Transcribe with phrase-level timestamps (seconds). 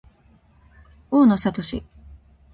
[1.11, 1.83] 大野智